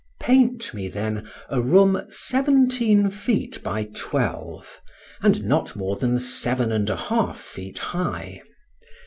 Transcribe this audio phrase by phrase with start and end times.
[0.19, 4.81] Paint me, then, a room seventeen feet by twelve,
[5.21, 8.41] and not more than seven and a half feet high.